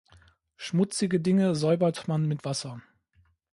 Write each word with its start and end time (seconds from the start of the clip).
Schmutzige 0.57 1.19
Dinge 1.19 1.53
säubert 1.53 2.07
man 2.07 2.25
mit 2.27 2.43
Wasser. 2.43 2.81